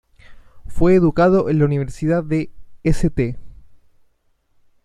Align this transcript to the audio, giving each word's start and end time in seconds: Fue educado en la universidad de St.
Fue 0.65 0.95
educado 0.95 1.47
en 1.51 1.59
la 1.59 1.65
universidad 1.65 2.23
de 2.23 2.49
St. 2.81 3.37